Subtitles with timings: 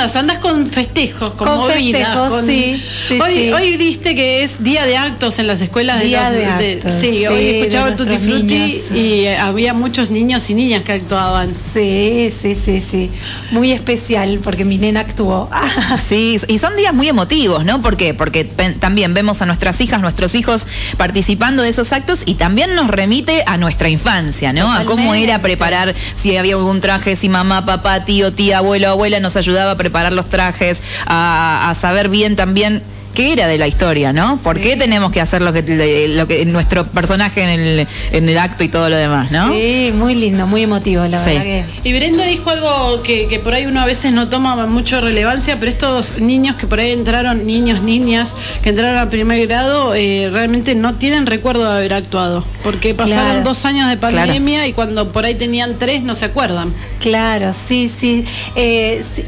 [0.00, 2.00] Andás con festejos, con, Con movidas.
[2.02, 3.52] festejos, con- sí, sí, hoy, sí.
[3.52, 6.94] hoy diste que es día de actos en las escuelas Día de, los- de- actos,
[6.94, 10.92] sí, sí, hoy escuchaba Tutti Frutti niños, y eh, había muchos niños y niñas que
[10.92, 11.50] actuaban.
[11.50, 13.10] Sí, sí, sí, sí.
[13.50, 15.48] Muy especial porque mi nena actuó.
[16.08, 17.82] Sí, y son días muy emotivos, ¿no?
[17.82, 18.14] ¿Por qué?
[18.14, 22.88] Porque también vemos a nuestras hijas, nuestros hijos participando de esos actos y también nos
[22.88, 24.72] remite a nuestra infancia, ¿no?
[24.72, 29.20] A cómo era preparar, si había algún traje, si mamá, papá, tío, tía, abuelo, abuela
[29.20, 32.82] nos ayudaba a preparar los trajes, a, a saber bien también
[33.14, 34.36] qué era de la historia, ¿no?
[34.36, 34.62] ¿Por Sí.
[34.62, 38.62] qué tenemos que hacer lo que, lo que nuestro personaje en el, en el acto
[38.62, 39.52] y todo lo demás, ¿no?
[39.52, 41.30] Sí, muy lindo, muy emotivo, la Sí.
[41.30, 41.64] verdad que.
[41.88, 45.58] Y Brenda dijo algo que, que por ahí uno a veces no toma mucho relevancia,
[45.58, 50.30] pero estos niños que por ahí entraron, niños, niñas, que entraron a primer grado, eh,
[50.32, 53.42] realmente no tienen recuerdo de haber actuado, porque pasaron Claro.
[53.42, 54.16] dos años de Claro.
[54.18, 56.72] pandemia y cuando por ahí tenían tres no se acuerdan.
[57.00, 58.24] Claro, sí, sí.
[58.54, 59.24] Eh, sí,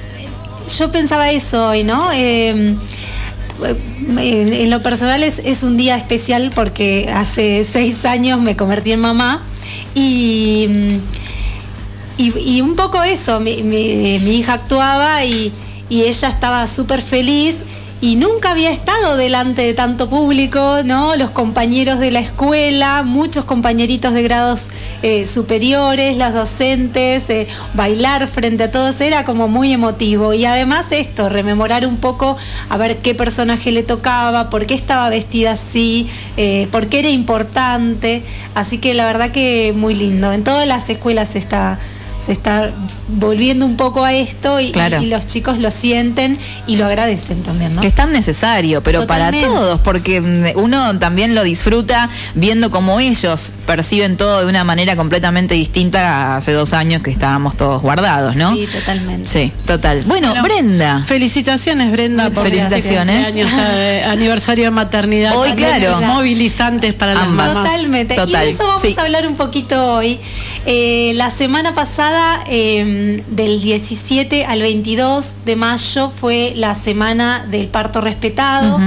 [0.79, 2.11] Yo pensaba eso hoy, ¿no?
[2.13, 8.93] Eh, en, en lo personal es, un día especial porque hace seis años me convertí
[8.93, 9.43] en mamá
[9.95, 11.01] y,
[12.17, 15.53] y, un poco eso, mi hija actuaba y,
[15.93, 17.57] y ella estaba súper feliz
[18.01, 21.17] y nunca había estado delante de tanto público, ¿no?
[21.17, 24.61] Los compañeros de la escuela, muchos compañeritos de grados
[25.03, 30.33] eh, superiores, las docentes, eh, bailar frente a todos era como muy emotivo.
[30.33, 32.37] Y además esto, rememorar un poco
[32.69, 37.11] a ver qué personaje le tocaba, por qué estaba vestida así, eh, por qué era
[37.11, 38.23] importante.
[38.55, 40.33] Así que la verdad que muy lindo.
[40.33, 41.79] En todas las escuelas se está
[42.25, 42.73] se está
[43.13, 45.03] volviendo un poco a esto y, Claro.
[45.03, 47.81] y los chicos lo sienten y lo agradecen también, ¿no?
[47.81, 49.47] Que es tan necesario, pero Totalmente.
[49.47, 54.65] para todos, porque mm, uno también lo disfruta viendo cómo ellos perciben todo de una
[54.65, 58.55] manera completamente distinta a hace dos años que estábamos todos guardados, ¿no?
[58.55, 59.29] Sí, totalmente.
[59.29, 60.03] Sí, total.
[60.07, 61.05] Bueno, Bueno, Brenda.
[61.07, 63.29] Felicitaciones, Brenda, por felicitaciones.
[63.29, 65.37] este eh, aniversario de maternidad.
[65.37, 65.91] Hoy, claro.
[65.93, 67.55] es Movilizantes para las Ambas.
[67.55, 67.71] mamás.
[67.73, 68.15] Totalmente.
[68.15, 68.95] Total, Y de eso vamos sí.
[68.97, 70.19] a hablar un poquito hoy.
[70.67, 72.85] Eh, la semana pasada, eh,
[73.29, 78.79] del 17 al 22 de mayo, fue la semana del parto respetado.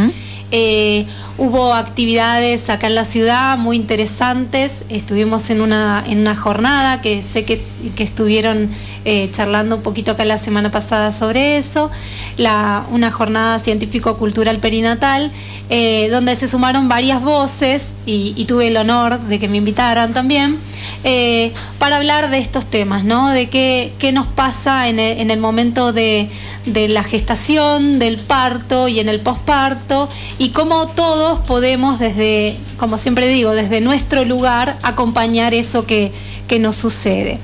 [0.52, 1.06] Eh,
[1.38, 4.84] hubo actividades acá en la ciudad muy interesantes.
[4.90, 7.62] Estuvimos en una, en una jornada que sé que,
[7.96, 8.70] que estuvieron
[9.06, 11.90] eh, charlando un poquito acá la semana pasada sobre eso.
[12.38, 15.32] Una jornada científico-cultural perinatal,
[15.70, 20.14] eh, donde se sumaron varias voces y, y tuve el honor de que me invitaran
[20.14, 20.58] también
[21.04, 23.30] eh, para hablar de estos temas, ¿no?
[23.30, 26.30] De qué, qué nos pasa en el, en el momento de,
[26.66, 32.98] de la gestación, del parto y en el posparto, y cómo todos podemos desde, como
[32.98, 36.12] siempre digo, desde nuestro lugar acompañar eso que,
[36.48, 37.40] que nos sucede.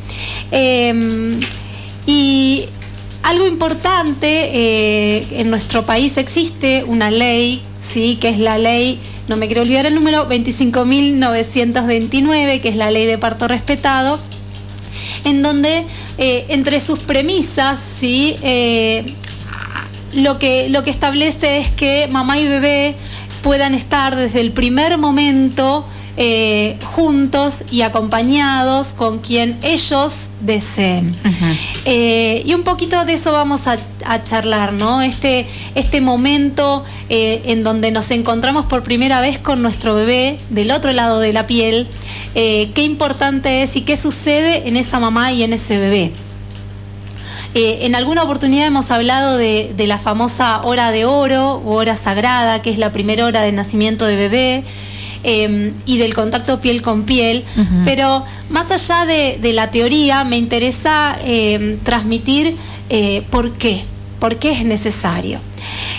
[0.51, 1.39] Eh,
[2.06, 2.66] y
[3.23, 8.17] algo importante, eh, en nuestro país existe una ley, ¿sí?
[8.19, 13.06] que es la ley, no me quiero olvidar el número, 25.929, que es la ley
[13.06, 14.19] de parto respetado,
[15.23, 15.85] en donde
[16.17, 18.35] eh, entre sus premisas, ¿sí?
[18.41, 19.13] Eh,
[20.13, 22.95] lo, que, lo que establece es que mamá y bebé
[23.44, 25.85] puedan estar desde el primer momento
[26.23, 31.15] eh, juntos y acompañados con quien ellos deseen.
[31.85, 35.01] Eh, y un poquito de eso vamos a, a charlar, ¿no?
[35.01, 40.69] Este, este momento eh, en donde nos encontramos por primera vez con nuestro bebé del
[40.69, 41.87] otro lado de la piel,
[42.35, 46.11] qué importante es y qué sucede en esa mamá y en ese bebé.
[47.53, 51.97] Eh, en alguna oportunidad hemos hablado de, de la famosa hora de oro o hora
[51.97, 54.63] sagrada, que es la primera hora de nacimiento de bebé,
[55.23, 57.43] eh, y del contacto piel con piel.
[57.85, 62.55] Pero más allá de, de la teoría, me interesa eh, transmitir
[62.89, 63.83] eh, por qué,
[64.19, 65.39] por qué es necesario.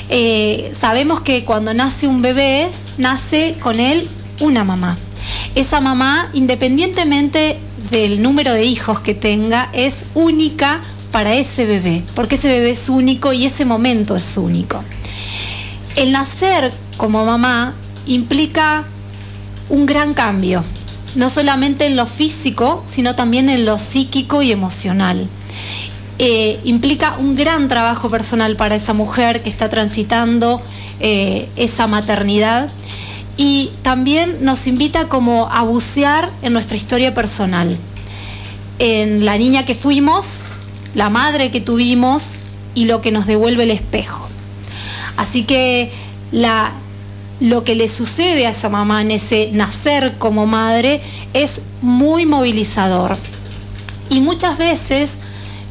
[0.08, 2.68] Eh, sabemos que cuando nace un bebé,
[2.98, 4.08] nace con él
[4.40, 4.98] una mamá.
[5.54, 7.58] Esa mamá, independientemente
[7.90, 12.88] del número de hijos que tenga, es única para ese bebé, porque ese bebé es
[12.88, 14.82] único y ese momento es único.
[15.96, 17.74] El nacer como mamá
[18.06, 18.86] implica
[19.72, 20.62] un gran cambio,
[21.14, 25.26] no solamente en lo físico, sino también en lo psíquico y emocional.
[26.18, 30.60] Eh, implica un gran trabajo personal para esa mujer que está transitando
[31.00, 32.68] eh, esa maternidad
[33.38, 37.78] y también nos invita como a bucear en nuestra historia personal,
[38.78, 40.40] en la niña que fuimos,
[40.94, 42.40] la madre que tuvimos
[42.74, 44.28] y lo que nos devuelve el espejo.
[45.16, 45.90] Así que
[46.30, 46.74] la,
[47.40, 51.00] lo que le sucede a esa mamá en ese nacer como madre
[51.32, 53.16] es muy movilizador.
[54.10, 55.18] Y muchas veces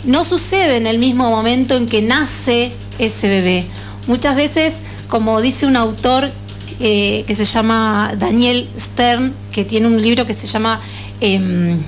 [0.03, 3.65] no sucede en el mismo momento en que nace ese bebé.
[4.07, 4.75] Muchas veces,
[5.09, 6.31] como dice un autor
[6.79, 10.79] eh, que se llama Daniel Stern, que tiene un libro que se llama
[11.19, 11.79] em,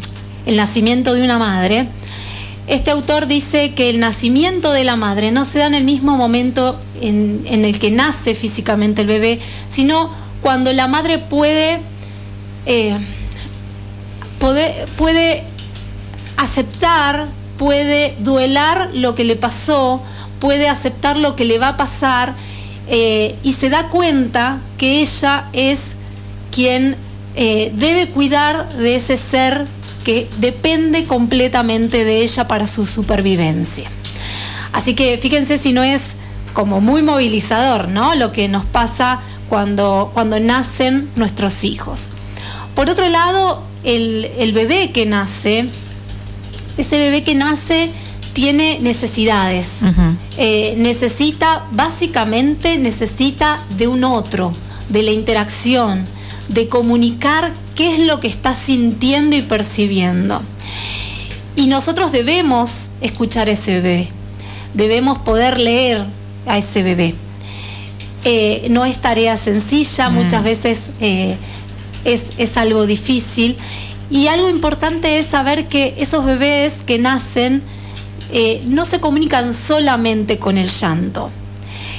[0.46, 1.88] El nacimiento de una madre,
[2.68, 6.16] este autor dice que el nacimiento de la madre no se da en el mismo
[6.16, 9.40] momento en, el que nace físicamente el bebé,
[9.70, 10.10] sino
[10.42, 11.82] cuando la madre puede,
[12.66, 12.98] eh,
[14.40, 15.44] puede, puede
[16.38, 17.28] aceptar,
[17.58, 20.02] puede duelar lo que le pasó,
[20.40, 22.34] puede aceptar lo que le va a pasar
[22.88, 25.96] eh, y se da cuenta que ella es
[26.52, 26.96] quien
[27.36, 29.66] eh, debe cuidar de ese ser
[30.04, 33.90] que depende completamente de ella para su supervivencia.
[34.72, 36.02] Así que fíjense si no es
[36.54, 38.16] como muy movilizador, ¿no?
[38.16, 42.10] Lo que nos pasa cuando, cuando nacen nuestros hijos.
[42.76, 45.68] Por otro lado, el, bebé que nace,
[46.78, 47.92] ese bebé que nace
[48.34, 49.68] tiene necesidades.
[50.38, 54.54] Eh, necesita, básicamente necesita de un otro,
[54.90, 56.06] de la interacción,
[56.50, 60.42] de comunicar qué es lo que está sintiendo y percibiendo.
[61.56, 64.10] Y nosotros debemos escuchar a ese bebé,
[64.74, 66.06] debemos poder leer
[66.48, 67.16] a ese bebé.
[68.26, 70.14] Eh, no es tarea sencilla, mm.
[70.14, 71.38] muchas veces eh,
[72.06, 73.58] es, algo difícil.
[74.10, 77.62] Y algo importante es saber que esos bebés que nacen
[78.32, 81.30] eh, no se comunican solamente con el llanto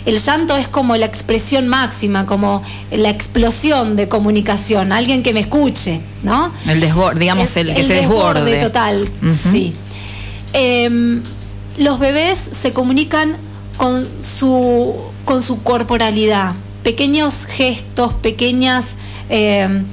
[0.07, 5.41] el llanto es como la expresión máxima, como la explosión de comunicación, alguien que me
[5.41, 6.53] escuche, ¿no?
[6.69, 8.57] El desborde, digamos, el, que se desborde.
[8.59, 9.09] total,
[9.51, 9.75] sí.
[10.53, 11.23] Em,
[11.79, 13.37] los bebés se comunican
[13.77, 18.87] con su, con su corporalidad, pequeños gestos, pequeñas
[19.31, 19.85] em,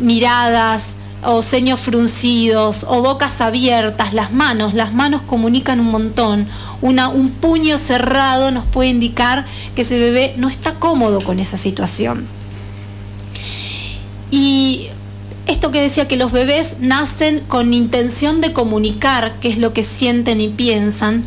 [0.00, 0.93] miradas,
[1.26, 6.46] o ceños fruncidos o bocas abiertas, las manos, las manos comunican un montón.
[6.80, 9.44] Un puño cerrado nos puede indicar
[9.74, 12.26] que ese bebé no está cómodo con esa situación.
[14.30, 14.88] Y
[15.46, 19.82] esto que decía que los bebés nacen con intención de comunicar qué es lo que
[19.82, 21.22] sienten y piensan,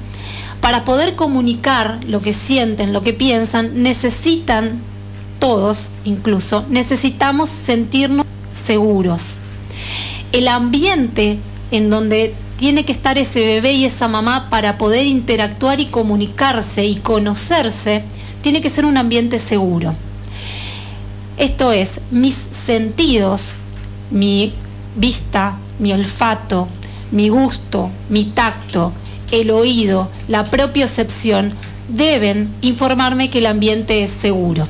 [0.62, 4.82] para poder comunicar lo que sienten, lo que piensan, necesitan,
[5.40, 9.42] todos incluso, necesitamos sentirnos seguros
[10.32, 11.38] el ambiente
[11.72, 16.86] en donde tiene que estar ese bebé y esa mamá para poder interactuar y comunicarse
[16.86, 18.04] y conocerse,
[18.42, 19.96] tiene que ser un ambiente seguro.
[21.38, 23.56] Esto es, mis sentidos,
[24.10, 24.54] mi
[24.96, 26.68] vista, mi olfato,
[27.12, 28.92] mi gusto, mi tacto,
[29.32, 31.54] el oído, la propiocepción,
[31.90, 34.68] deben informarme que el ambiente es seguro.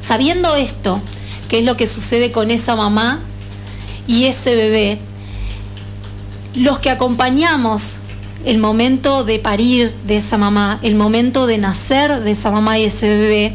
[0.00, 1.00] Sabiendo esto,
[1.48, 3.20] qué es lo que sucede con esa mamá
[4.06, 4.98] y ese bebé,
[6.54, 8.00] los que acompañamos
[8.44, 12.84] el momento de parir de esa mamá, el momento de nacer de esa mamá y
[12.84, 13.54] ese bebé,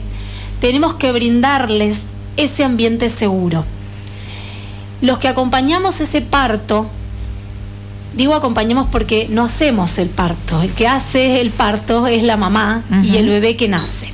[0.59, 1.99] tenemos que brindarles
[2.37, 3.65] ese ambiente seguro.
[5.01, 6.87] Los que acompañamos ese parto,
[8.15, 12.83] digo acompañamos porque no hacemos el parto, el que hace el parto es la mamá
[13.03, 14.11] y el bebé que nace.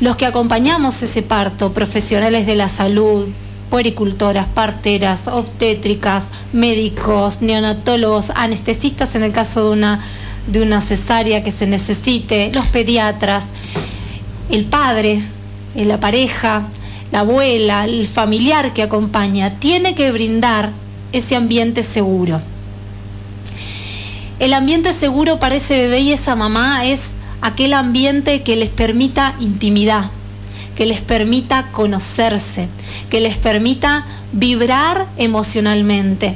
[0.00, 3.28] Los que acompañamos ese parto, profesionales de la salud,
[3.74, 10.00] puericultoras, parteras, obstétricas, médicos, neonatólogos, anestesistas en el caso de una,
[10.46, 13.46] de una cesárea que se necesite, los pediatras,
[14.48, 15.20] el padre,
[15.74, 16.68] eh, la pareja,
[17.10, 20.70] la abuela, el familiar que acompaña, tiene que brindar
[21.10, 22.40] ese ambiente seguro.
[24.38, 27.06] El ambiente seguro para ese bebé y esa mamá es
[27.40, 30.12] aquel ambiente que les permita intimidad,
[30.74, 32.68] que les permita conocerse,
[33.10, 36.34] que les permita vibrar emocionalmente.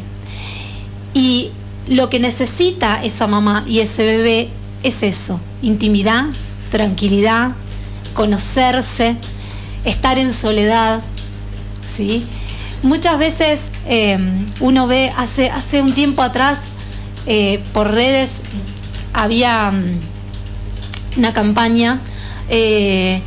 [1.15, 1.51] Y
[1.89, 4.49] lo que necesita esa mamá y ese bebé
[4.83, 6.27] es eso, intimidad,
[6.71, 7.53] tranquilidad,
[8.15, 9.17] conocerse,
[9.85, 11.01] estar en soledad,
[11.85, 12.25] ¿sí?
[12.83, 16.59] Muchas veces em, uno ve, hace, hace un tiempo atrás,
[17.27, 18.31] eh, por redes,
[19.13, 22.01] había mm, una campaña
[22.49, 23.21] eh,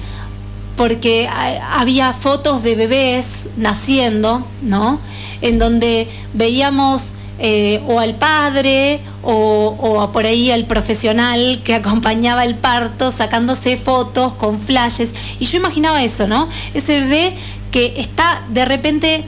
[0.75, 5.00] porque había fotos de bebés naciendo, ¿no?
[5.42, 12.46] En donde veíamos eh, o al padre o, o, por ahí al profesional que acompañaba
[12.46, 15.13] el parto sacándose fotos con flashes.
[15.40, 16.48] Y yo imaginaba eso, ¿no?
[16.74, 17.34] Ese bebé
[17.72, 19.24] que está de repente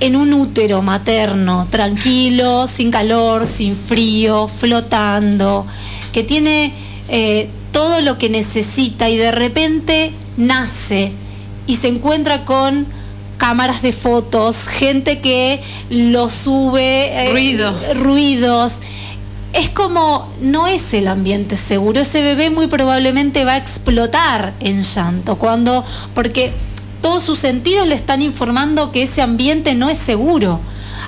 [0.00, 5.66] en un útero materno, tranquilo, sin calor, sin frío, flotando,
[6.12, 6.72] que tiene
[7.08, 11.12] eh, todo lo que necesita y de repente nace
[11.66, 12.86] y se encuentra con
[13.36, 18.74] cámaras de fotos, gente que lo sube, eh, ruidos.
[19.52, 22.00] es como no es el ambiente seguro.
[22.00, 26.52] Ese bebé muy probablemente va a explotar en llanto cuando porque
[27.00, 30.60] todos sus sentidos le están informando que ese ambiente no es seguro.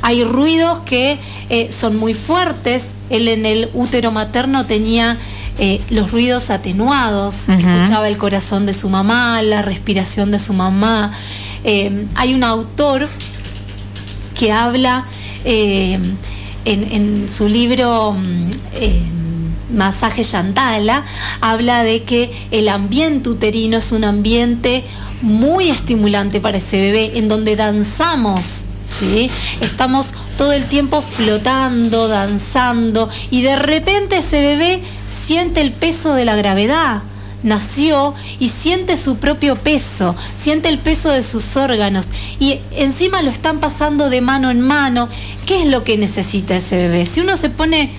[0.03, 1.19] Hay ruidos que
[1.51, 2.85] eh, son muy fuertes.
[3.11, 5.19] Él en el útero materno tenía
[5.59, 11.13] eh, los ruidos atenuados, escuchaba el corazón de su mamá, la respiración de su mamá.
[11.65, 13.09] Eh, hay un autor
[14.35, 15.05] que habla
[15.45, 16.17] en,
[16.65, 18.51] en, su libro mm,
[19.77, 21.05] Masaje Yantala,
[21.41, 24.85] habla de que el ambiente uterino es un ambiente
[25.23, 29.31] muy estimulante para ese bebé, en donde danzamos, ¿sí?
[29.61, 36.25] Estamos todo el tiempo flotando, danzando, y de repente ese bebé siente el peso de
[36.25, 37.03] la gravedad.
[37.43, 43.31] Nació y siente su propio peso, siente el peso de sus órganos y encima lo
[43.31, 45.11] están pasando de mano en mano.
[45.45, 47.05] ¿Qué es lo que necesita ese bebé?
[47.05, 47.91] Si uno se pone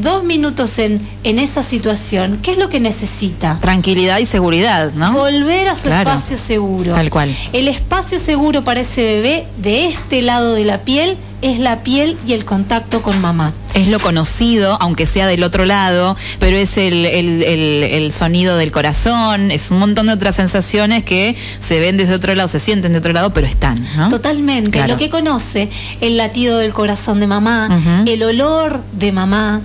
[0.00, 3.58] dos minutos en, en esa situación, ¿qué es lo que necesita?
[3.58, 5.14] Tranquilidad y seguridad, ¿no?
[5.14, 6.92] Volver a su espacio seguro.
[6.92, 7.34] Tal cual.
[7.52, 12.16] El espacio seguro para ese bebé de este lado de la piel es la piel
[12.26, 13.52] y el contacto con mamá.
[13.74, 19.50] Es lo conocido, aunque sea del otro lado, pero es el, el, sonido del corazón,
[19.50, 22.98] es un montón de otras sensaciones que se ven desde otro lado, se sienten de
[22.98, 23.76] otro lado, pero están.
[23.96, 24.08] ¿no?
[24.08, 24.86] Totalmente.
[24.88, 25.68] Lo que conoce,
[26.00, 27.68] el latido del corazón de mamá,
[28.06, 29.60] el olor de mamá,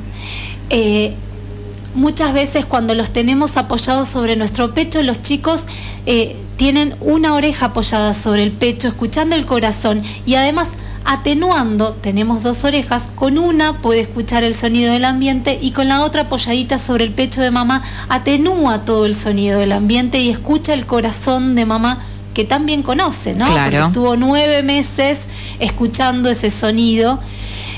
[0.70, 1.14] eh,
[1.96, 5.66] muchas veces cuando los tenemos apoyados sobre nuestro pecho, los chicos
[6.06, 10.70] eh, tienen una oreja apoyada sobre el pecho, escuchando el corazón y además
[11.06, 16.02] atenuando, tenemos dos orejas, con una puede escuchar el sonido del ambiente y con la
[16.02, 20.74] otra apoyadita sobre el pecho de mamá atenúa todo el sonido del ambiente y escucha
[20.74, 22.00] el corazón de mamá
[22.34, 23.46] que también conoce, ¿no?
[23.46, 23.72] Claro.
[23.72, 25.20] Porque estuvo nueve meses
[25.60, 27.20] escuchando ese sonido.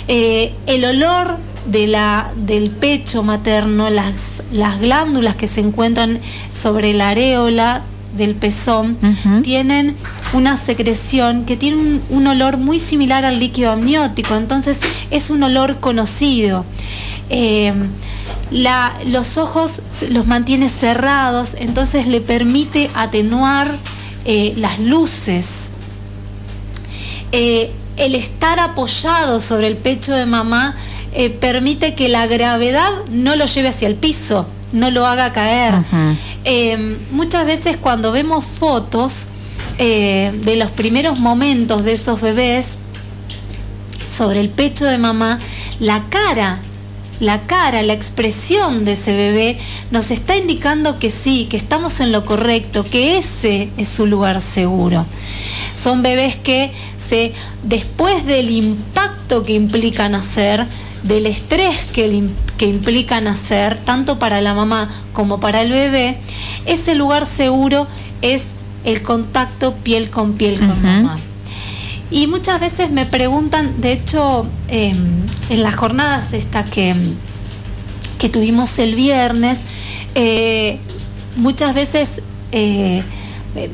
[0.08, 6.20] Eh, el olor de la, del pecho materno, las, las glándulas que se encuentran
[6.52, 7.82] sobre la areola
[8.18, 8.98] del pezón
[9.44, 9.96] tienen
[10.34, 14.80] una secreción que tiene un, olor muy similar al líquido amniótico, entonces
[15.12, 16.66] es un olor conocido.
[17.30, 17.74] Eh,
[18.52, 23.78] la, los ojos los mantiene cerrados, entonces le permite atenuar
[24.26, 25.70] eh, las luces.
[27.32, 30.76] Eh, el estar apoyado sobre el pecho de mamá
[31.14, 35.76] eh, permite que la gravedad no lo lleve hacia el piso, no lo haga caer.
[36.46, 39.26] Em, muchas veces cuando vemos fotos
[39.78, 42.68] eh, de los primeros momentos de esos bebés
[44.08, 45.40] sobre el pecho de mamá,
[45.80, 46.62] la cara
[47.20, 49.58] la cara, la expresión de ese bebé
[49.92, 54.42] nos está indicando que sí, que estamos en lo correcto, que ese es su lugar
[54.42, 55.06] seguro.
[55.76, 57.34] Son bebés que se,
[57.64, 60.66] después del impacto que implica nacer,
[61.08, 66.18] del estrés que, que implica nacer, tanto para la mamá como para el bebé,
[66.66, 67.88] ese lugar seguro
[68.22, 68.48] es
[68.84, 71.20] el contacto piel con piel con mamá.
[72.12, 76.96] Y muchas veces me preguntan, de hecho, em, en las jornadas estas que,
[78.20, 79.60] que tuvimos el viernes,
[80.14, 80.80] eh,
[81.36, 82.22] muchas veces
[82.52, 83.04] eh,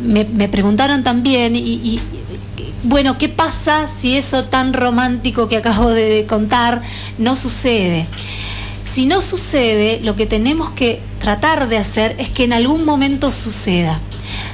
[0.01, 1.99] me, preguntaron también, y,
[2.83, 6.81] bueno, ¿qué pasa si eso tan romántico que acabo de contar
[7.17, 8.07] no sucede?
[8.91, 13.31] Si no sucede, lo que tenemos que tratar de hacer es que en algún momento
[13.31, 13.99] suceda.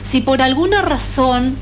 [0.03, 1.55] Si por alguna razón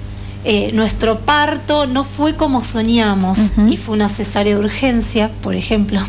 [0.44, 6.02] eh, nuestro parto no fue como soñamos y fue una cesárea de urgencia, por ejemplo,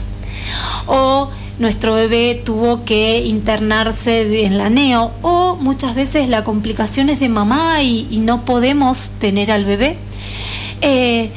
[0.87, 7.21] o nuestro bebé tuvo que internarse en la neo, o muchas veces la complicación es
[7.21, 9.99] de mamá y no podemos tener al bebé
[10.81, 11.31] eh,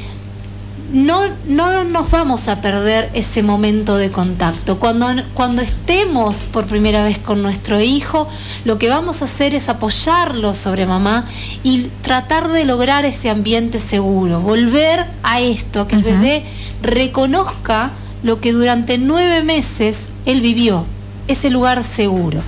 [0.92, 4.78] no, no nos vamos a perder ese momento de contacto.
[4.78, 8.28] Cuando, cuando estemos por primera vez con nuestro hijo,
[8.64, 11.26] lo que vamos a hacer es apoyarlo sobre mamá
[11.62, 16.44] y tratar de lograr ese ambiente seguro, volver a esto, que el bebé
[16.82, 17.92] reconozca
[18.22, 20.84] lo que durante nueve meses él vivió,
[21.28, 22.42] ese lugar seguro.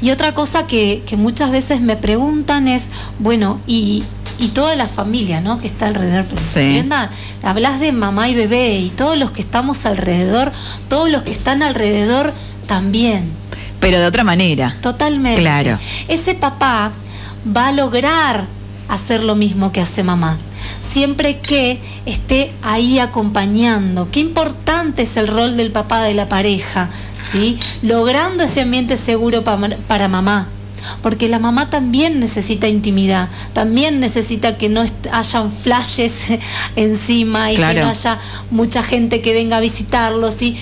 [0.00, 2.84] Y otra cosa que, que muchas veces me preguntan es,
[3.18, 4.02] bueno, ¿y,
[4.38, 5.58] y toda la familia, ¿no?
[5.58, 6.26] Que está alrededor.
[6.38, 6.84] Sí.
[7.42, 10.52] hablas de mamá y bebé y todos los que estamos alrededor,
[10.88, 12.32] todos los que están alrededor
[12.66, 13.30] también.
[13.80, 14.76] Pero de otra manera.
[14.80, 15.40] Totalmente.
[15.40, 15.78] Claro.
[16.08, 16.92] Ese papá
[17.56, 18.46] va a lograr
[18.88, 20.36] hacer lo mismo que hace mamá.
[20.80, 24.08] Siempre que esté ahí acompañando.
[24.10, 26.88] Qué importante es el rol del papá de la pareja,
[27.30, 27.58] ¿sí?
[27.82, 30.48] Logrando ese ambiente seguro para mamá
[31.02, 36.26] porque la mamá también necesita intimidad, también necesita que no hayan flashes
[36.76, 38.18] encima y que no haya
[38.50, 40.56] mucha gente que venga a visitarlos y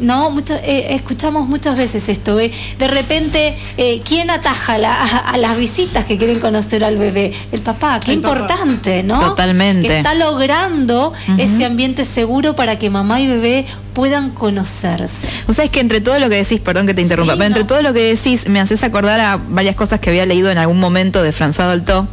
[0.00, 0.30] ¿no?
[0.30, 2.52] Mucho, eh, escuchamos muchas veces esto, ¿eh?
[2.78, 7.32] de repente, eh, ¿quién ataja la- a, a las visitas que quieren conocer al bebé?
[7.50, 8.36] El papá, qué El papá.
[8.38, 9.18] importante, ¿no?
[9.18, 9.88] Totalmente.
[9.88, 13.66] Que está logrando ese ambiente seguro para que mamá y bebé
[13.98, 15.26] puedan conocerse.
[15.48, 17.62] Vos sabés que entre todo lo que decís, perdón que te interrumpa, Sí, pero entre
[17.62, 17.66] no.
[17.66, 20.78] todo lo que decís me haces acordar a varias cosas que había leído en algún
[20.78, 22.06] momento de François Dolto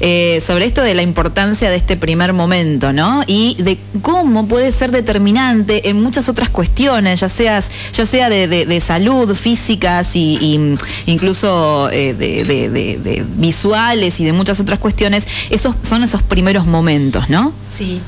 [0.00, 3.22] eh, sobre esto de la importancia de este primer momento, ¿no?
[3.28, 8.48] Y de cómo puede ser determinante en muchas otras cuestiones, ya seas, ya sea de,
[8.48, 10.76] de- de salud, físicas y, y
[11.06, 15.28] incluso eh, de, de- visuales y de muchas otras cuestiones.
[15.50, 17.52] Esos son esos primeros momentos, ¿no?
[17.76, 18.00] Sí.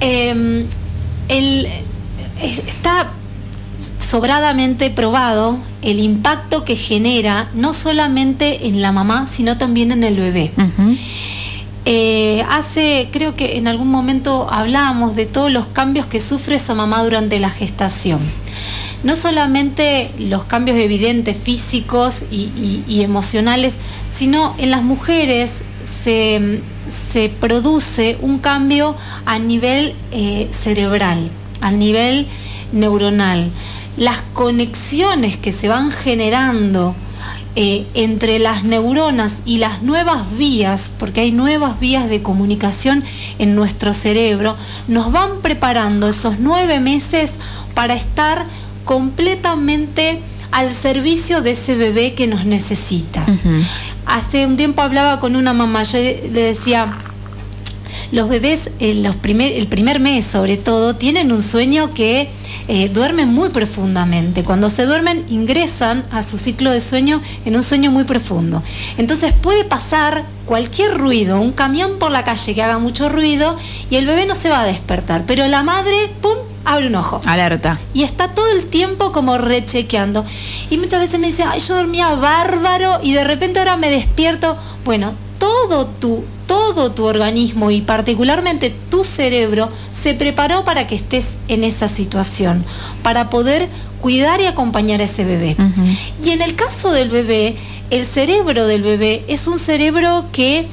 [0.00, 0.64] Eh,
[1.28, 1.82] el- es-
[2.40, 3.10] está
[3.98, 10.16] sobradamente probado el impacto que genera no solamente en la mamá, sino también en el
[10.16, 10.52] bebé.
[11.88, 16.74] Eh, hace, creo que en algún momento hablamos de todos los cambios que sufre esa
[16.74, 18.18] mamá durante la gestación.
[19.04, 23.76] No solamente los cambios evidentes físicos y, y- y emocionales,
[24.12, 25.50] sino en las mujeres
[26.02, 26.60] se,
[27.12, 32.26] se produce un cambio a nivel eh, cerebral, a nivel
[32.72, 33.50] neuronal.
[33.96, 36.94] Las conexiones que se van generando
[37.58, 43.02] eh, entre las neuronas y las nuevas vías, porque hay nuevas vías de comunicación
[43.38, 44.56] en nuestro cerebro,
[44.88, 47.32] nos van preparando esos nueve meses
[47.74, 48.44] para estar
[48.84, 50.20] completamente
[50.50, 53.24] al servicio de ese bebé que nos necesita.
[54.04, 56.92] Hace un tiempo hablaba con una mamá, yo le decía,
[58.12, 62.28] los bebés, eh, los primer, el primer mes sobre todo, tienen un sueño que
[62.68, 64.44] eh, duermen muy profundamente.
[64.44, 68.62] Cuando se duermen, ingresan a su ciclo de sueño en un sueño muy profundo.
[68.98, 73.56] Entonces puede pasar cualquier ruido, un camión por la calle que haga mucho ruido
[73.90, 77.20] y el bebé no se va a despertar, pero la madre, ¡pum!, abre un ojo
[77.24, 77.78] Alerta.
[77.94, 80.24] y está todo el tiempo como rechequeando.
[80.70, 84.56] Y muchas veces me dice, ay, yo dormía bárbaro y de repente ahora me despierto.
[84.84, 91.26] Bueno, todo tu, todo tu organismo y particularmente tu cerebro se preparó para que estés
[91.48, 92.64] en esa situación,
[93.02, 93.68] para poder
[94.00, 95.56] cuidar y acompañar a ese bebé.
[96.22, 97.56] Y en el caso del bebé,
[97.90, 100.68] el cerebro del bebé es un cerebro que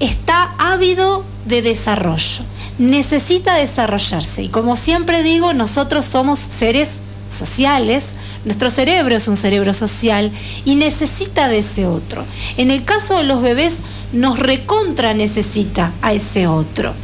[0.00, 2.44] está ávido de desarrollo,
[2.78, 4.42] necesita desarrollarse.
[4.42, 8.04] Y como siempre digo, nosotros somos seres sociales,
[8.44, 10.32] nuestro cerebro es un cerebro social
[10.64, 12.24] y necesita de ese otro.
[12.56, 13.76] En el caso de los bebés,
[14.12, 16.94] nos recontra necesita a ese otro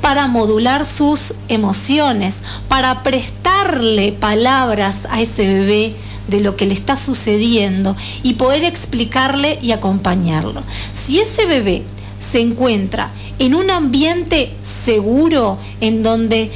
[0.00, 2.36] para modular sus emociones,
[2.68, 5.94] para prestarle palabras a ese bebé
[6.28, 10.62] de lo que le está sucediendo y poder explicarle y acompañarlo.
[10.94, 11.82] Si ese bebé
[12.18, 16.50] se encuentra en un ambiente seguro en donde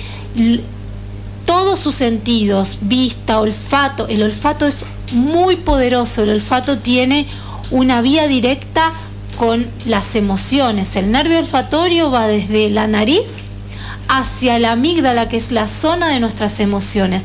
[1.44, 7.26] todos sus sentidos, vista, olfato, el olfato es muy poderoso, el olfato tiene
[7.70, 8.92] una vía directa
[9.40, 10.96] con las emociones.
[10.96, 13.24] El nervio olfatorio va desde la nariz
[14.06, 17.24] hacia la amígdala, que es la zona de nuestras emociones.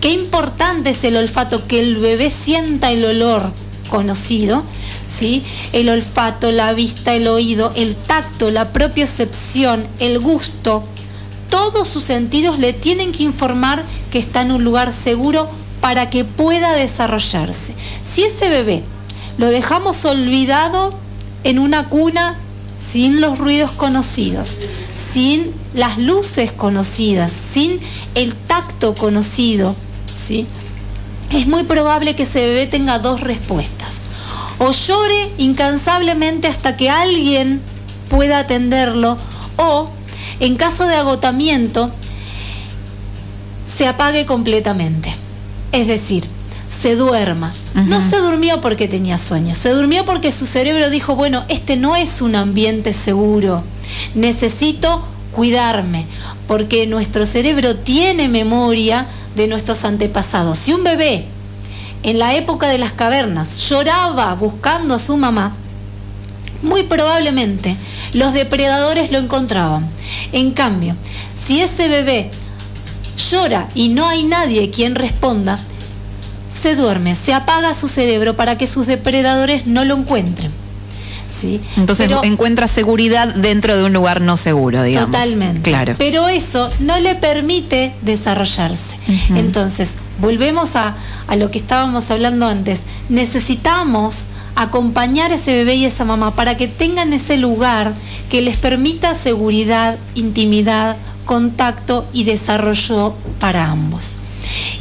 [0.00, 3.50] Qué importante es el olfato, que el bebé sienta el olor
[3.88, 4.62] conocido,
[5.08, 5.42] ¿sí?
[5.72, 10.84] El olfato, la vista, el oído, el tacto, la propiocepción, el gusto,
[11.50, 15.48] todos sus sentidos le tienen que informar que está en un lugar seguro
[15.80, 17.74] para que pueda desarrollarse.
[18.08, 18.84] Si ese bebé
[19.36, 21.04] lo dejamos olvidado
[21.44, 22.36] en una cuna
[22.76, 24.58] sin los ruidos conocidos,
[24.94, 27.80] sin las luces conocidas, sin
[28.14, 29.76] el tacto conocido,
[30.14, 30.46] ¿sí?
[31.30, 33.96] es muy probable que ese bebé tenga dos respuestas.
[34.58, 37.60] O llore incansablemente hasta que alguien
[38.08, 39.18] pueda atenderlo,
[39.56, 39.90] o
[40.40, 41.90] en caso de agotamiento,
[43.76, 45.14] se apague completamente.
[45.72, 46.26] Es decir,
[46.80, 47.52] se duerma.
[47.74, 51.96] No se durmió porque tenía sueño, se durmió porque su cerebro dijo, bueno, este no
[51.96, 53.62] es un ambiente seguro,
[54.14, 56.06] necesito cuidarme,
[56.46, 60.58] porque nuestro cerebro tiene memoria de nuestros antepasados.
[60.58, 61.26] Si un bebé
[62.02, 65.54] en la época de las cavernas lloraba buscando a su mamá,
[66.62, 67.76] muy probablemente
[68.14, 69.88] los depredadores lo encontraban.
[70.32, 70.96] En cambio,
[71.34, 72.30] si ese bebé
[73.30, 75.58] llora y no hay nadie quien responda,
[76.56, 80.50] se duerme, se apaga su cerebro para que sus depredadores no lo encuentren.
[81.38, 81.60] ¿Sí?
[81.76, 85.10] Entonces Pero- encuentra seguridad dentro de un lugar no seguro, digamos.
[85.10, 85.68] Totalmente.
[85.70, 85.94] Claro.
[85.98, 88.96] Pero eso no le permite desarrollarse.
[89.34, 92.80] Entonces, volvemos a, a lo que estábamos hablando antes.
[93.10, 97.92] Necesitamos acompañar a ese bebé y a esa mamá para que tengan ese lugar
[98.30, 104.12] que les permita seguridad, intimidad, contacto y desarrollo para ambos.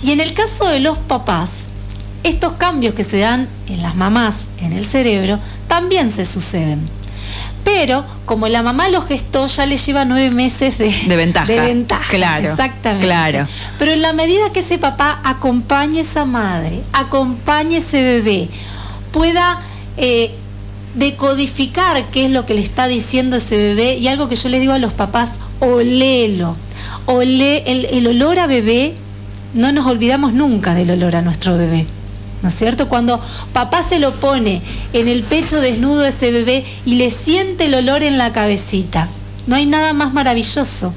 [0.03, 1.49] Y en el caso de los papás,
[2.25, 6.79] estos cambios que se dan en las mamás, en el cerebro, también se suceden.
[7.63, 11.51] Pero como la mamá lo gestó, ya le lleva nueve meses de, de ventaja.
[11.51, 12.09] De ventaja.
[12.09, 12.51] Claro.
[12.51, 13.05] Exactamente.
[13.05, 13.47] Claro.
[13.77, 18.49] Pero en la medida que ese papá acompañe a esa madre, acompañe a ese bebé,
[19.11, 19.61] pueda
[19.97, 20.31] eh,
[20.95, 24.61] decodificar qué es lo que le está diciendo ese bebé, y algo que yo les
[24.61, 26.57] digo a los papás, olélo.
[27.07, 28.95] Olé, el, el olor a bebé,
[29.53, 31.85] no nos olvidamos nunca del olor a nuestro bebé.
[32.45, 32.87] ¿No es cierto?
[32.87, 33.19] Cuando
[33.53, 34.61] papá se lo pone
[34.93, 39.09] en el pecho desnudo de ese bebé y le siente el olor en la cabecita,
[39.47, 40.93] no hay nada más maravilloso.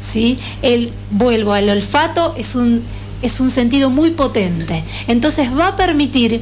[0.00, 0.38] ¿sí?
[0.62, 2.82] El, vuelvo al olfato, es un,
[3.20, 4.82] es un sentido muy potente.
[5.06, 6.40] Entonces va a permitir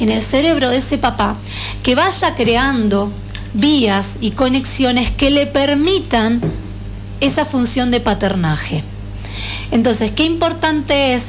[0.00, 1.36] en el cerebro de ese papá
[1.84, 3.12] que vaya creando
[3.52, 6.40] vías y conexiones que le permitan
[7.20, 8.82] esa función de paternaje.
[9.70, 11.26] Entonces, qué importante es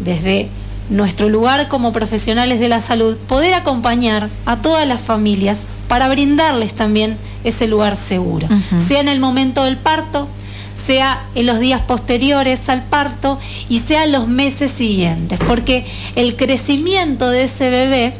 [0.00, 0.48] desde
[0.90, 6.74] nuestro lugar como profesionales de la salud, poder acompañar a todas las familias para brindarles
[6.74, 8.80] también ese lugar seguro, uh -huh.
[8.80, 10.28] sea en el momento del parto,
[10.74, 16.36] sea en los días posteriores al parto y sea en los meses siguientes, porque el
[16.36, 18.14] crecimiento de ese bebé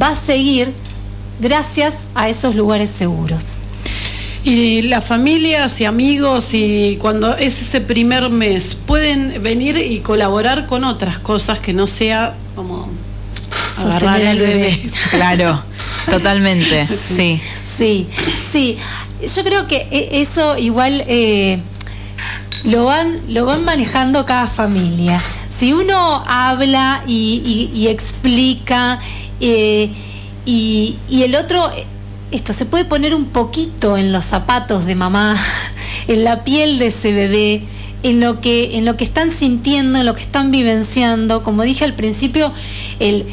[0.00, 0.72] va a seguir
[1.40, 3.57] gracias a esos lugares seguros.
[4.48, 10.64] Y las familias y amigos y cuando es ese primer mes pueden venir y colaborar
[10.64, 12.88] con otras cosas que no sea como
[13.76, 14.54] sostener al bebé.
[14.54, 14.90] bebé.
[15.10, 15.62] Claro,
[16.10, 17.38] totalmente, sí.
[17.76, 18.06] Sí,
[18.50, 18.78] sí.
[19.20, 21.60] Yo creo que e, eso igual eh,
[22.64, 25.20] lo van lo van manejando cada familia.
[25.50, 28.98] Si uno habla y, y, y explica
[29.40, 29.90] eh,
[30.46, 31.70] y, y el otro
[32.30, 35.36] esto se puede poner un poquito en los zapatos de mamá,
[36.08, 37.62] en la piel de ese bebé,
[38.02, 41.42] en lo que, en lo que están sintiendo, en lo que están vivenciando.
[41.42, 42.52] Como dije al principio,
[43.00, 43.26] el,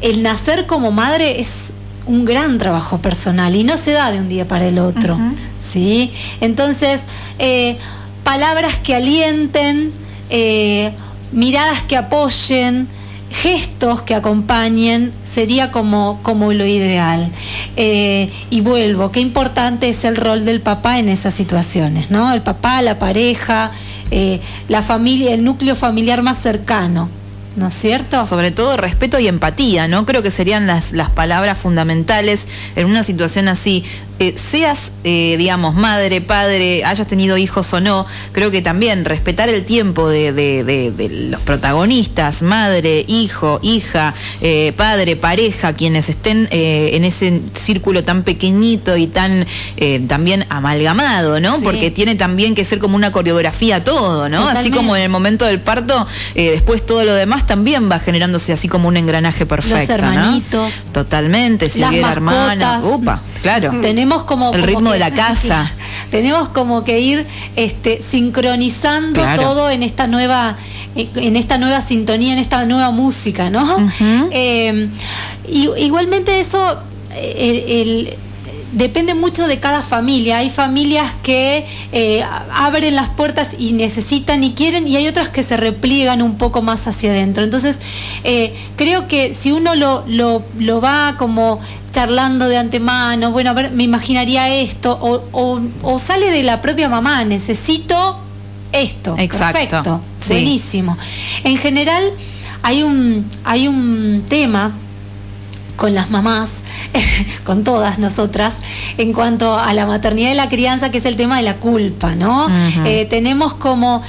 [0.00, 1.72] el nacer como madre es
[2.06, 5.14] un gran trabajo personal y no se da de un día para el otro.
[5.14, 5.34] Uh -huh.
[5.72, 6.12] ¿sí?
[6.40, 7.00] Entonces,
[7.38, 7.76] eh,
[8.22, 9.92] palabras que alienten,
[10.30, 10.92] eh,
[11.32, 12.88] miradas que apoyen,
[13.34, 17.30] gestos que acompañen sería como, como lo ideal.
[17.76, 22.32] Eh, y vuelvo, qué importante es el rol del papá en esas situaciones, ¿no?
[22.32, 23.72] El papá, la pareja,
[24.10, 27.08] eh, la familia, el núcleo familiar más cercano.
[27.56, 28.24] ¿No es cierto?
[28.24, 30.06] Sobre todo respeto y empatía, ¿no?
[30.06, 33.84] Creo que serían las, las palabras fundamentales en una situación así.
[34.20, 39.48] Eh, seas, eh, digamos, madre, padre, hayas tenido hijos o no, creo que también respetar
[39.48, 46.08] el tiempo de, de, de, de los protagonistas, madre, hijo, hija, eh, padre, pareja, quienes
[46.08, 49.46] estén en ese círculo tan pequeñito y tan
[50.06, 51.56] también amalgamado, ¿no?
[51.56, 51.64] Sí.
[51.64, 54.36] Porque tiene también que ser como una coreografía todo, ¿no?
[54.36, 54.60] Totalmente.
[54.60, 58.68] Así como en el momento del parto, después todo lo demás también va generándose así
[58.68, 59.78] como un engranaje perfecto.
[59.78, 60.84] Los hermanitos.
[60.86, 60.92] ¿no?
[60.92, 62.84] Totalmente, si las hubiera mascotas.
[62.84, 63.70] Upa, claro.
[63.80, 65.70] Tenemos como El como ritmo que- de la casa.
[66.10, 69.42] tenemos como que ir este sincronizando Claro.
[69.42, 70.56] todo en esta nueva
[70.96, 73.64] en esta nueva sintonía, en esta nueva música, ¿no?
[74.30, 74.88] Eh,
[75.48, 76.78] y- igualmente eso
[77.16, 78.14] el- el-
[78.74, 80.38] depende mucho de cada familia.
[80.38, 85.42] Hay familias que eh, abren las puertas y necesitan y quieren, y hay otras que
[85.42, 87.42] se repliegan un poco más hacia adentro.
[87.44, 87.78] Entonces,
[88.24, 91.58] eh, creo que si uno lo, lo, lo va como
[91.92, 96.60] charlando de antemano, bueno, a ver, me imaginaría esto, o, o- o sale de la
[96.60, 98.18] propia mamá, necesito
[98.72, 99.14] esto.
[99.18, 100.32] Exacto, Perfecto, sí.
[100.34, 100.98] buenísimo.
[101.44, 102.02] En general,
[102.62, 104.72] hay un, hay un tema
[105.76, 106.50] con las mamás,
[107.44, 108.56] con todas nosotras,
[108.98, 112.14] en cuanto a la maternidad y la crianza, que es el tema de la culpa,
[112.14, 112.48] ¿no?
[112.84, 114.02] Eh, tenemos como,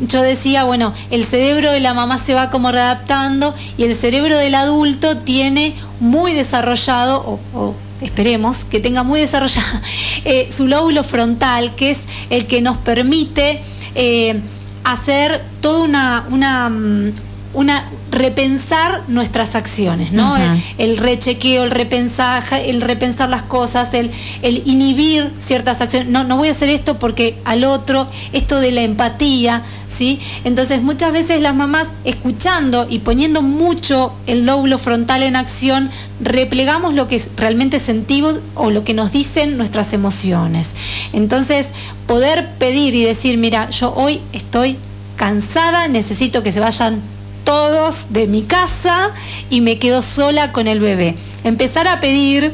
[0.00, 4.38] yo decía, bueno, el cerebro de la mamá se va como readaptando y el cerebro
[4.38, 7.22] del adulto tiene muy desarrollado,
[7.54, 9.80] o, o esperemos que tenga muy desarrollado
[10.24, 13.60] eh, su lóbulo frontal, que es el que nos permite
[13.94, 14.40] eh,
[14.84, 17.12] hacer toda una, una, mm,
[17.58, 20.36] una repensar nuestras acciones, ¿no?
[20.78, 24.10] El rechequeo, el repensar, el repensar las cosas, el,
[24.42, 26.08] el inhibir ciertas acciones.
[26.08, 30.20] No, no voy a hacer esto porque al otro, esto de la empatía, ¿sí?
[30.44, 35.90] Entonces muchas veces las mamás escuchando y poniendo mucho el lóbulo frontal en acción,
[36.20, 40.76] replegamos lo que realmente sentimos o lo que nos dicen nuestras emociones.
[41.12, 41.68] Entonces,
[42.06, 44.76] poder pedir y decir, mira, yo hoy estoy
[45.16, 47.02] cansada, necesito que se vayan
[47.48, 49.10] todos de mi casa
[49.48, 51.14] y me quedo sola con el bebé.
[51.44, 52.52] Empezar a pedir,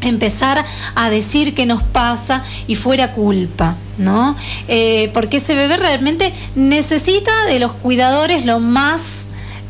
[0.00, 4.34] empezar a decir qué nos pasa y fuera culpa, ¿no?
[4.68, 9.02] Eh, porque ese bebé realmente necesita de los cuidadores lo más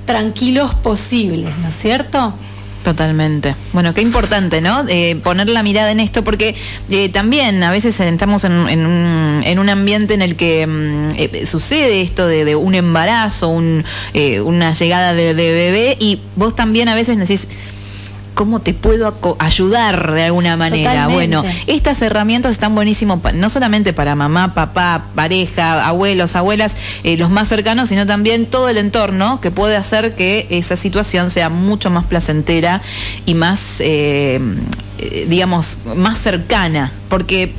[0.05, 2.33] tranquilos posibles, ¿no es cierto?
[2.87, 3.57] Totalmente.
[3.72, 4.85] Bueno, qué importante, ¿no?
[4.87, 6.55] Eh, poner la mirada en esto, porque
[6.88, 8.68] eh, también a veces estamos en, un,
[9.42, 13.85] en, un, ambiente en el que mm, eh, sucede esto de, un embarazo, un,
[14.44, 17.49] una llegada de, de, bebé, y vos también a veces decís
[18.37, 21.09] cómo te puedo ayudar de alguna manera.
[21.09, 27.31] Bueno, estas herramientas están buenísimas no solamente para mamá, papá, pareja, abuelos, abuelas, eh, los
[27.31, 31.90] más cercanos, sino también todo el entorno que puede hacer que esa situación sea mucho
[31.90, 32.83] más placentera
[33.25, 34.38] y más, eh,
[34.99, 36.92] eh, digamos, más cercana.
[37.09, 37.55] Porque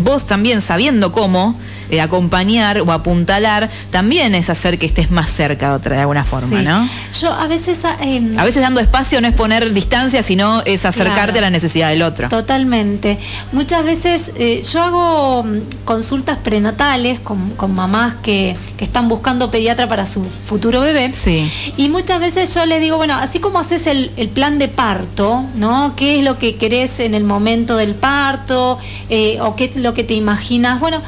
[0.00, 1.58] vos también sabiendo cómo,
[1.92, 6.24] eh, acompañar o apuntalar también es hacer que estés más cerca de otra de alguna
[6.24, 6.88] forma, ¿no?
[7.20, 7.84] Yo a veces...
[7.84, 11.50] Ah, em, a veces dando espacio no es poner distancia, sino es acercarte a la
[11.50, 12.30] necesidad del otro.
[12.30, 13.18] Totalmente.
[13.52, 19.50] Muchas veces eh, yo hago mm, consultas prenatales con, con mamás que, que, están buscando
[19.50, 21.12] pediatra para su futuro bebé.
[21.12, 21.46] Sí.
[21.76, 25.44] Y muchas veces yo les digo, bueno, así como haces el, el plan de parto,
[25.56, 25.94] ¿no?
[25.94, 28.78] ¿Qué es lo que querés en el momento del parto?
[29.10, 30.80] Eh, ¿O qué es lo que te imaginas?
[30.80, 31.02] Bueno,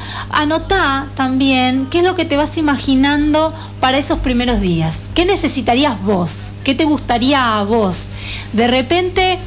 [1.15, 5.09] también qué es lo que te vas imaginando para esos primeros días.
[5.13, 6.51] ¿Qué necesitarías vos?
[6.63, 8.09] ¿Qué te gustaría a vos?
[8.53, 9.39] De repente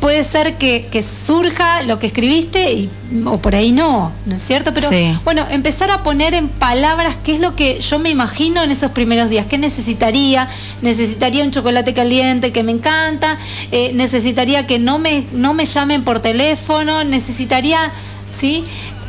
[0.00, 2.90] puede ser que, surja lo que escribiste y,
[3.24, 4.72] o por ahí no, ¿no es cierto?
[4.72, 4.88] Pero
[5.24, 8.92] bueno, empezar a poner en palabras qué es lo que yo me imagino en esos
[8.92, 10.48] primeros días, qué necesitaría,
[10.82, 13.36] necesitaría un chocolate caliente que me encanta,
[13.72, 17.90] eh, necesitaría que no me, no me llamen por teléfono, necesitaría,
[18.30, 18.64] ¿sí?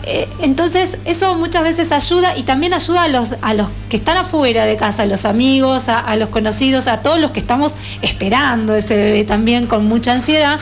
[0.10, 4.16] Eh, entonces eso muchas veces ayuda y también ayuda a los, a los que están
[4.16, 8.74] afuera de casa, a los amigos, a, los conocidos, a todos los que estamos esperando
[8.74, 10.60] ese bebé también con mucha ansiedad.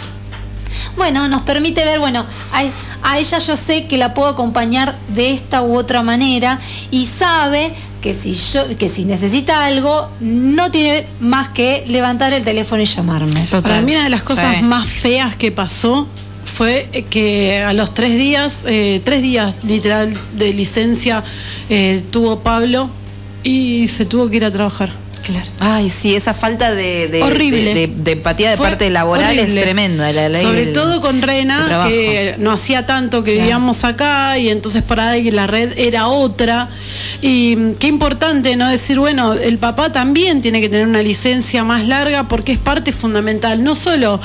[0.98, 2.26] Bueno, nos permite ver, bueno,
[3.04, 7.72] a, ella yo sé que la puedo acompañar de esta u otra manera y sabe
[8.02, 12.86] que si yo que si necesita algo no tiene más que levantar el teléfono y
[12.86, 13.48] llamarme.
[13.52, 16.08] Para mí una de las cosas más feas que pasó
[16.56, 21.24] fue que a los tres días, eh, tres días literal de licencia
[21.70, 22.90] eh, tuvo Pablo
[23.44, 24.92] y se tuvo que ir a trabajar.
[25.22, 25.48] Claro.
[25.60, 27.74] Ay, sí, esa falta de, horrible.
[27.88, 30.12] de, empatía de parte laboral es tremenda.
[30.12, 35.10] La Sobre todo con Rena, que no hacía tanto que vivíamos acá y entonces para
[35.10, 36.70] ahí la red era otra.
[37.24, 38.70] Y mm, qué importante, ¿no?
[38.70, 42.92] Decir, bueno, el papá también tiene que tener una licencia más larga porque es parte
[42.92, 44.22] fundamental, no solo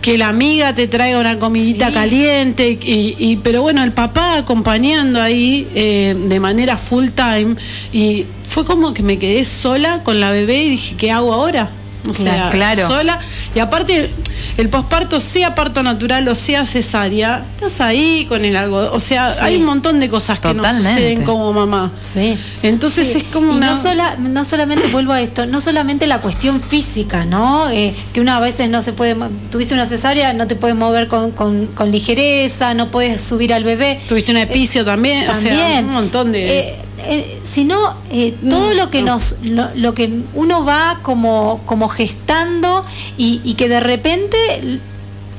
[0.00, 5.66] que la amiga te traiga una comidita caliente, y, pero bueno, el papá acompañando ahí
[5.74, 7.56] eh, de manera full time
[7.92, 11.70] y fue como que me quedé sola con la bebé y dije, ¿qué hago ahora?
[12.08, 12.86] O sea, claro.
[12.86, 13.20] sola.
[13.54, 14.10] Y aparte,
[14.58, 18.90] el posparto, sea parto natural o sea cesárea, estás ahí con el algo.
[18.92, 21.92] O sea, hay un montón de cosas que no suceden como mamá.
[22.00, 22.36] Sí.
[22.64, 26.60] Entonces es como y no, sola, no solamente, vuelvo a esto, no solamente la cuestión
[26.60, 27.70] física, ¿no?
[27.70, 29.16] Eh, que una a veces no se puede.
[29.48, 34.00] Tuviste una cesárea, no te puedes mover con, con, ligereza, no puedes subir al bebé.
[34.08, 35.54] Tuviste un epicio también, también.
[35.54, 36.58] O sea, un montón de.
[36.58, 42.84] Eh, eh, sino eh, todo lo que nos lo, que uno va como como gestando
[43.16, 44.36] y, que de repente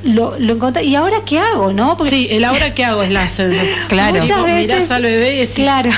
[0.04, 3.28] lo, lo encontré y ahora qué hago no sí el ahora qué hago es la
[3.90, 4.22] claro.
[4.22, 5.92] Muchas veces al bebé y decís, claro.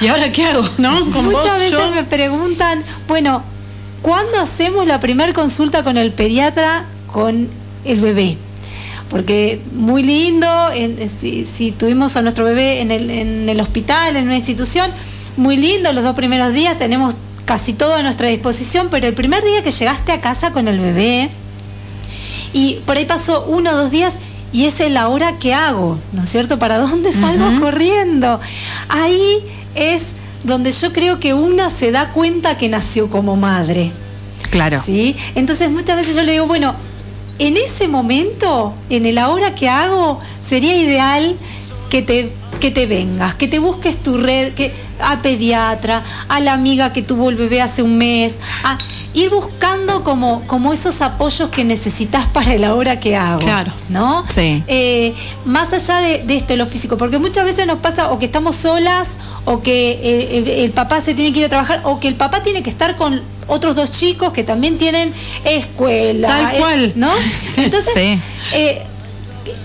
[0.00, 3.42] y ahora qué hago no muchas veces me preguntan bueno
[4.02, 7.48] ¿cuándo hacemos la primera consulta con el pediatra con
[7.84, 8.38] el bebé
[9.14, 10.48] porque muy lindo,
[11.20, 14.90] si, tuvimos a nuestro bebé en el, en el hospital, en una institución,
[15.36, 19.44] muy lindo, los dos primeros días tenemos casi todo a nuestra disposición, pero el primer
[19.44, 21.30] día que llegaste a casa con el bebé,
[22.52, 24.18] y por ahí pasó uno o dos días,
[24.52, 26.58] y es la hora que hago, ¿no es cierto?
[26.58, 28.40] ¿Para dónde salgo corriendo?
[28.88, 29.44] Ahí
[29.76, 30.06] es
[30.42, 33.92] donde yo creo que una se da cuenta que nació como madre.
[34.50, 34.82] Claro.
[34.84, 35.14] ¿Sí?
[35.36, 36.74] Entonces muchas veces yo le digo, bueno,
[37.38, 41.36] en ese momento, en el ahora que hago, sería ideal
[41.90, 42.32] que te,
[42.64, 47.02] que te vengas, que te busques tu red, que, a pediatra, a la amiga que
[47.02, 48.78] tuvo el bebé hace un mes, a
[49.12, 53.40] ir buscando como, como esos apoyos que necesitas para el ahora que hago.
[53.40, 53.70] Claro.
[53.90, 54.24] ¿No?
[54.30, 54.64] Sí.
[54.66, 55.12] Eh,
[55.44, 59.18] más allá de, esto, lo físico, porque muchas veces nos pasa o que estamos solas,
[59.44, 60.32] o que
[60.64, 62.96] el papá se tiene que ir a trabajar, o que el papá tiene que estar
[62.96, 65.12] con otros dos chicos que también tienen
[65.44, 66.28] escuela.
[66.28, 66.92] Tal eh, cual.
[66.96, 67.12] ¿No?
[67.58, 68.20] Entonces,
[68.54, 68.86] eh,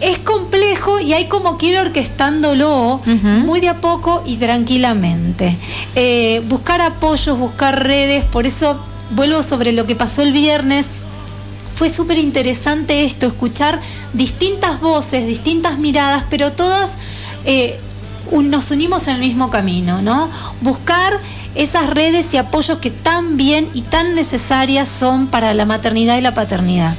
[0.01, 3.01] es complejo y hay como que ir orquestándolo
[3.45, 5.57] muy de a poco y tranquilamente.
[5.95, 8.79] Eh, buscar apoyos, buscar redes, por eso
[9.11, 10.85] vuelvo sobre lo que pasó el viernes,
[11.73, 13.79] fue súper interesante esto, escuchar
[14.13, 16.95] distintas voces, distintas miradas, pero todas
[17.45, 17.79] eh,
[18.31, 20.29] nos unimos en el mismo camino, ¿no?
[20.61, 21.19] Buscar
[21.55, 26.21] esas redes y apoyos que tan bien y tan necesarias son para la maternidad y
[26.21, 26.95] la paternidad.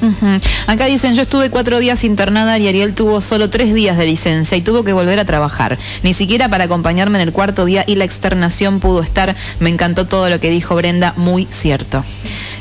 [0.67, 4.57] Acá dicen, yo estuve cuatro días internada y Ariel tuvo solo tres días de licencia
[4.57, 5.79] y tuvo que volver a trabajar.
[6.03, 9.37] Ni siquiera para acompañarme en el cuarto día y la externación pudo estar.
[9.61, 12.05] Me encantó todo lo que dijo Brenda, muy cierto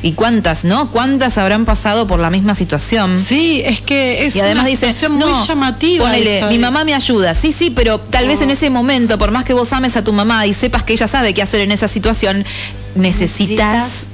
[0.01, 0.89] y cuántas, ¿no?
[0.91, 3.19] ¿Cuántas habrán pasado por la misma situación?
[3.19, 6.05] Sí, es que es y además una dice, situación muy no, llamativa.
[6.05, 7.33] ponele, mi mamá me ayuda.
[7.33, 10.13] Sí, sí, pero tal vez en ese momento, por más que vos ames a tu
[10.13, 12.45] mamá y sepas que ella sabe qué hacer en esa situación,
[12.95, 14.05] necesitas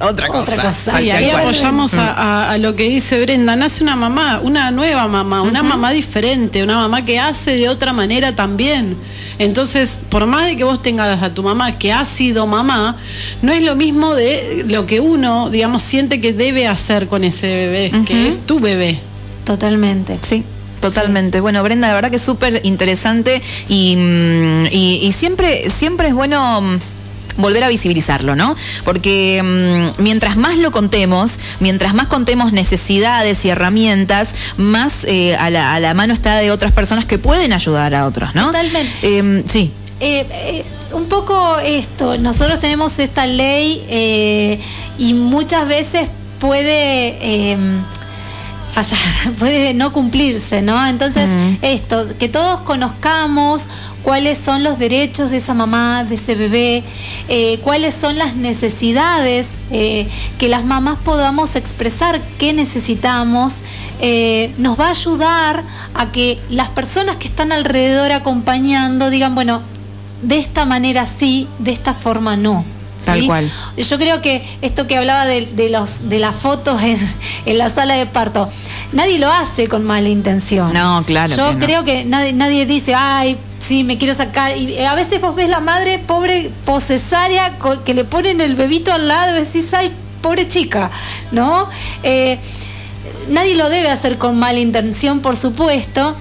[0.00, 0.52] otra cosa.
[0.52, 1.02] Otra cosa.
[1.02, 3.56] Y ahí apoyamos a, a- a lo que dice Brenda.
[3.56, 7.92] Nace una mamá, una nueva mamá, una mamá diferente, una mamá que hace de otra
[7.92, 8.96] manera también.
[9.38, 12.96] Entonces, por más de que vos tengas a tu mamá que ha sido mamá,
[13.42, 17.46] no es lo mismo de lo que uno, digamos, siente que debe hacer con ese
[17.46, 18.98] bebé, que es tu bebé.
[19.44, 20.18] Totalmente.
[20.22, 20.44] Sí.
[20.80, 21.40] Totalmente.
[21.40, 26.14] Bueno, Brenda, la verdad que es súper interesante y, mm, y- y siempre, siempre es
[26.14, 26.78] bueno mm,
[27.38, 28.54] volver a visibilizarlo, ¿no?
[28.84, 35.48] Porque mm, mientras más lo contemos, mientras más contemos necesidades y herramientas, más eh, a,
[35.48, 38.46] la, a la mano está de otras personas que pueden ayudar a otros, ¿no?
[38.46, 39.18] Totalmente.
[39.18, 39.72] Em, sí.
[40.00, 44.60] Eh, eh, un poco esto, nosotros tenemos esta ley eh,
[44.98, 47.56] y muchas veces puede eh,
[48.68, 48.98] fallar,
[49.38, 50.86] puede no cumplirse, ¿no?
[50.86, 51.28] Entonces,
[51.62, 53.64] esto, que todos conozcamos
[54.02, 56.84] cuáles son los derechos de esa mamá, de ese bebé,
[57.28, 63.54] eh, cuáles son las necesidades, eh, que las mamás podamos expresar qué necesitamos,
[64.00, 69.62] eh, nos va a ayudar a que las personas que están alrededor acompañando digan, bueno,
[70.22, 72.64] de esta manera sí, de esta forma no.
[73.04, 73.26] Tal ¿sí?
[73.26, 73.50] cual.
[73.76, 76.98] Yo creo que esto que hablaba de, de los de las fotos en,
[77.46, 78.48] en la sala de parto,
[78.92, 80.72] nadie lo hace con mala intención.
[80.72, 81.58] No, claro Yo que no.
[81.64, 84.56] creo que nadie, nadie dice, ay, sí, me quiero sacar.
[84.56, 87.52] Y eh, a veces vos ves la madre pobre posesaria
[87.84, 90.90] que le ponen el bebito al lado y decís, ay, pobre chica,
[91.30, 91.68] ¿no?
[92.02, 92.38] Eh,
[93.28, 96.16] nadie lo debe hacer con mala intención, por supuesto.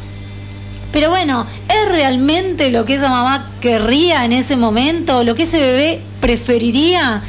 [0.97, 5.23] Pero bueno, ¿es realmente lo que esa mamá querría en ese momento?
[5.23, 7.21] ¿Lo que ese bebé preferiría?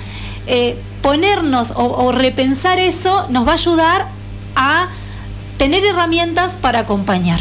[0.46, 4.06] Eh, ponernos o, o repensar eso nos va a ayudar
[4.56, 4.88] a
[5.58, 7.40] tener herramientas para acompañar.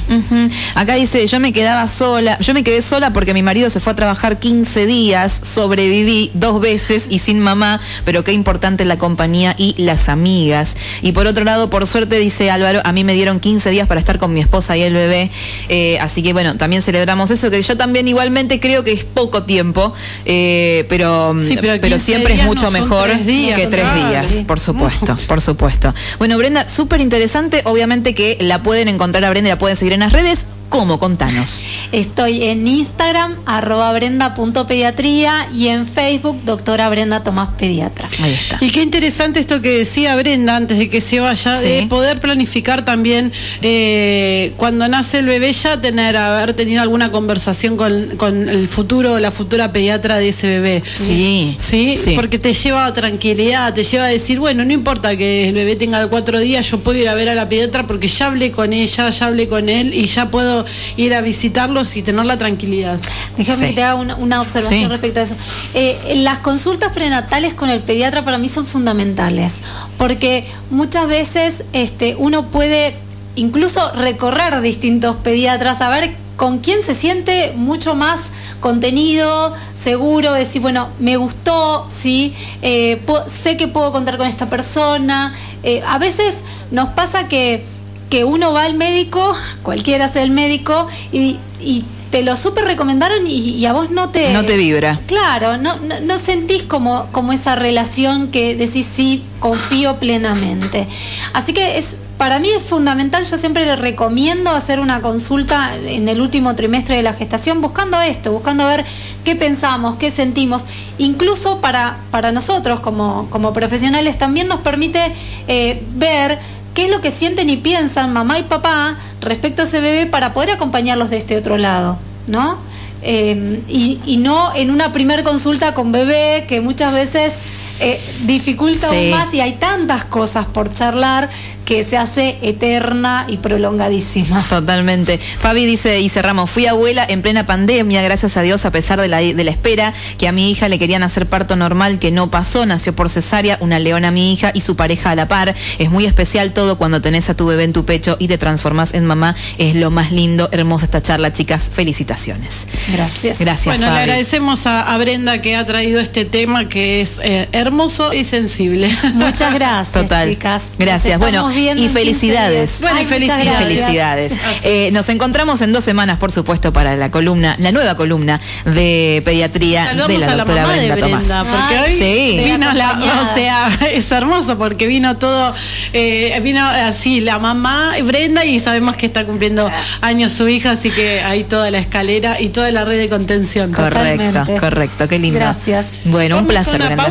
[0.76, 3.94] Acá dice, yo me quedaba sola, yo me quedé sola porque mi marido se fue
[3.94, 9.56] a trabajar 15 días, sobreviví dos veces y sin mamá, pero qué importante la compañía
[9.58, 10.76] y las amigas.
[11.02, 14.00] Y por otro lado, por suerte, dice Álvaro, a mí me dieron 15 días para
[14.00, 15.32] estar con mi esposa y el bebé,
[15.70, 19.44] eh, así que bueno, también celebramos eso, que yo también igualmente creo que es poco
[19.44, 19.94] tiempo,
[20.26, 24.26] eh, pero, Sí, pero 15 siempre es mucho no mejor tres días, que tres días,
[24.48, 25.94] por supuesto, por supuesto.
[26.18, 30.02] Bueno, Brenda, súper interesante, obviamente que la pueden encontrar a Brenda la pueden seguir en
[30.02, 30.48] las redes.
[30.70, 31.00] ¿Cómo?
[31.00, 31.62] Contanos.
[31.94, 38.10] Estoy en Instagram, arroba brenda.pediatría y en Facebook, doctora Brenda Tomás Pediatra.
[38.22, 38.58] Ahí está.
[38.60, 41.68] Y qué interesante esto que decía Brenda antes de que se vaya, Sí.
[41.68, 47.78] de poder planificar también eh, cuando nace el bebé ya tener, haber tenido alguna conversación
[47.78, 50.84] con, con el futuro, la futura pediatra de ese bebé.
[50.94, 51.96] Sí, ¿Sí?
[51.96, 52.14] sí.
[52.16, 55.76] porque te lleva a tranquilidad, te lleva a decir, bueno, no importa que el bebé
[55.78, 58.74] tenga cuatro días, yo puedo ir a ver a la pediatra porque ya hablé con
[58.74, 60.57] ella, ya hablé con él y ya puedo
[60.96, 63.00] ir a visitarlos y tener la tranquilidad.
[63.38, 63.66] Déjame Sí.
[63.68, 64.88] que te haga una, una observación Sí.
[64.88, 65.36] respecto a eso.
[65.74, 69.54] Eh, las consultas prenatales con el pediatra para mí son fundamentales,
[69.98, 72.96] porque muchas veces este, uno puede
[73.36, 80.62] incluso recorrer distintos pediatras, a ver con quién se siente mucho más contenido, seguro, decir,
[80.62, 83.02] bueno, me gustó, sí, eh,
[83.44, 85.34] sé que puedo contar con esta persona.
[85.64, 86.36] Eh, a veces
[86.72, 87.66] nos pasa que
[88.10, 93.28] que uno va al médico, cualquiera sea el médico, y, y te lo súper recomendaron
[93.28, 94.32] y, y a vos no te...
[94.32, 95.00] No te vibra.
[95.08, 100.88] Claro, no, no, no sentís como, como esa relación que decís sí, confío plenamente.
[101.34, 106.10] Así que es para mí es fundamental, yo siempre le recomiendo hacer una consulta en
[106.10, 108.84] el último trimestre de la gestación buscando esto, buscando ver
[109.24, 110.66] qué pensamos, qué sentimos.
[110.98, 115.14] Incluso para, para nosotros como, como profesionales también nos permite
[115.48, 116.40] eh, ver
[116.78, 120.32] qué es lo que sienten y piensan mamá y papá respecto a ese bebé para
[120.32, 121.98] poder acompañarlos de este otro lado,
[122.28, 122.60] ¿no?
[123.02, 127.34] Eh, y, y no en una primer consulta con bebé que muchas veces
[127.80, 128.96] eh, dificulta Sí.
[128.96, 131.30] aún más y hay tantas cosas por charlar
[131.68, 134.42] que se hace eterna y prolongadísima.
[134.50, 135.18] Totalmente.
[135.18, 139.10] Fabi dice, y cerramos, fui abuela en plena pandemia, gracias a Dios, a pesar de
[139.10, 142.32] la, de la espera, que a mi hija le querían hacer parto normal, que no
[142.32, 145.56] pasó, nació por cesárea, una leona mi hija y su pareja a la par.
[145.78, 148.94] Es muy especial todo cuando tenés a tu bebé en tu pecho y te transformás
[148.94, 149.36] en mamá.
[149.58, 151.70] Es lo más lindo, hermosa esta charla, chicas.
[151.76, 152.66] Felicitaciones.
[152.94, 153.40] Gracias.
[153.40, 157.50] Gracias, Bueno, le agradecemos a, a Brenda que ha traído este tema que es eh,
[157.52, 158.90] hermoso y sensible.
[159.16, 160.30] Muchas gracias, Total.
[160.30, 160.64] chicas.
[160.80, 161.20] Gracias.
[161.20, 162.78] Bueno, viendo y en 15 felicidades.
[162.80, 164.34] Bueno, y felicidades.
[164.64, 169.22] Eh, nos encontramos en dos semanas, por supuesto, para la columna, la nueva columna de
[169.26, 171.56] pediatría Saludamos de la a la doctora mamá de Brenda Brenda, Tomás.
[171.56, 172.42] porque hoy sí.
[172.46, 175.54] vino la, o sea, es hermoso porque vino todo,
[175.94, 179.70] eh, vino así la mamá Brenda y sabemos que está cumpliendo
[180.02, 183.72] años su hija, así que ahí toda la escalera y toda la red de contención.
[183.74, 184.60] Correcto, Totalmente.
[184.60, 185.40] correcto, qué lindo.
[185.40, 185.88] Gracias.
[186.06, 187.04] Bueno, un placer, Brenda.